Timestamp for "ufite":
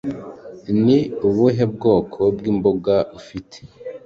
3.19-3.57